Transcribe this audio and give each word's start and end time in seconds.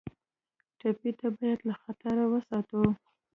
ټپي 0.79 1.11
ته 1.19 1.27
باید 1.37 1.59
له 1.67 1.73
خطره 1.81 2.23
وساتو. 2.31 2.81